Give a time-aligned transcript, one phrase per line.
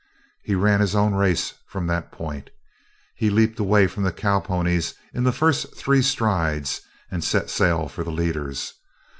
[0.41, 2.49] He ran his own race from that point.
[3.13, 6.81] He leaped away from the cowponies in the first three strides
[7.11, 8.73] and set sail for the leaders.